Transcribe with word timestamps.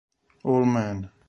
All 0.43 0.65
Man 0.65 1.11